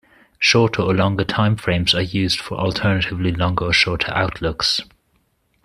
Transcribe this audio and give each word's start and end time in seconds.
Shorter 0.39 0.81
or 0.81 0.95
longer 0.95 1.23
timeframes 1.23 1.93
are 1.93 2.01
used 2.01 2.39
for 2.39 2.55
alternately 2.57 3.11
shorter 3.35 3.37
or 3.37 3.45
longer 3.53 3.71
outlooks. 4.15 4.81